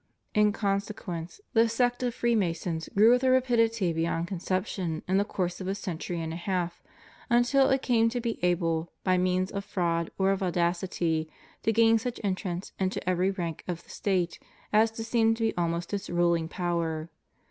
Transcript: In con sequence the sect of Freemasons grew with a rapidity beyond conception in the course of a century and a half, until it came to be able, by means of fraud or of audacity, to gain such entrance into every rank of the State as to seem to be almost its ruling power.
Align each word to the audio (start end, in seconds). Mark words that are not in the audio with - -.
In 0.33 0.51
con 0.51 0.79
sequence 0.81 1.41
the 1.53 1.69
sect 1.69 2.01
of 2.01 2.15
Freemasons 2.15 2.89
grew 2.95 3.11
with 3.11 3.23
a 3.23 3.29
rapidity 3.29 3.93
beyond 3.93 4.27
conception 4.27 5.03
in 5.07 5.17
the 5.17 5.23
course 5.23 5.61
of 5.61 5.67
a 5.67 5.75
century 5.75 6.19
and 6.19 6.33
a 6.33 6.37
half, 6.37 6.81
until 7.29 7.69
it 7.69 7.83
came 7.83 8.09
to 8.09 8.19
be 8.19 8.39
able, 8.43 8.91
by 9.03 9.19
means 9.19 9.51
of 9.51 9.63
fraud 9.63 10.09
or 10.17 10.31
of 10.31 10.41
audacity, 10.41 11.29
to 11.61 11.71
gain 11.71 11.99
such 11.99 12.19
entrance 12.23 12.71
into 12.79 13.07
every 13.07 13.29
rank 13.29 13.63
of 13.67 13.83
the 13.83 13.91
State 13.91 14.39
as 14.73 14.89
to 14.89 15.03
seem 15.03 15.35
to 15.35 15.43
be 15.43 15.53
almost 15.55 15.93
its 15.93 16.09
ruling 16.09 16.47
power. 16.47 17.11